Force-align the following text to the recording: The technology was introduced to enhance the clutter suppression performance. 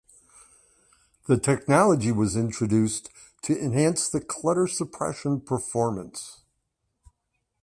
The 1.27 1.37
technology 1.37 2.11
was 2.11 2.35
introduced 2.35 3.11
to 3.43 3.55
enhance 3.55 4.09
the 4.09 4.19
clutter 4.19 4.65
suppression 4.65 5.41
performance. 5.41 6.41